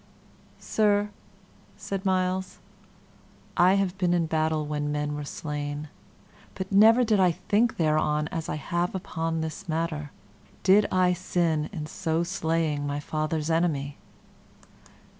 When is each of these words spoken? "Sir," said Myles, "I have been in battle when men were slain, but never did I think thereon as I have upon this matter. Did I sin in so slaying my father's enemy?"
"Sir," 0.57 1.11
said 1.77 2.05
Myles, 2.07 2.57
"I 3.55 3.75
have 3.75 3.95
been 3.99 4.15
in 4.15 4.25
battle 4.25 4.65
when 4.65 4.91
men 4.91 5.13
were 5.13 5.23
slain, 5.25 5.89
but 6.55 6.71
never 6.71 7.03
did 7.03 7.19
I 7.19 7.29
think 7.31 7.77
thereon 7.77 8.27
as 8.29 8.49
I 8.49 8.55
have 8.55 8.95
upon 8.95 9.41
this 9.41 9.69
matter. 9.69 10.09
Did 10.63 10.87
I 10.91 11.13
sin 11.13 11.69
in 11.71 11.85
so 11.85 12.23
slaying 12.23 12.87
my 12.87 12.99
father's 12.99 13.51
enemy?" 13.51 13.99